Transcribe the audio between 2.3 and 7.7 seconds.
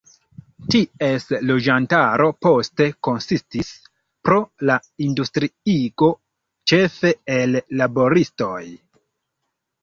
poste konsistis, pro la industriigo, ĉefe el